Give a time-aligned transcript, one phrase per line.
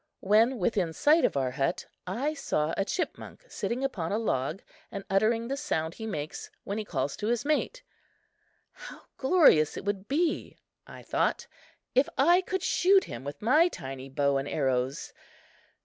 [0.21, 5.03] When within sight of our hut, I saw a chipmunk sitting upon a log, and
[5.11, 7.83] uttering the sound he makes when he calls to his mate.
[8.71, 11.45] How glorious it would be, I thought,
[11.93, 15.13] if I could shoot him with my tiny bow and arrows!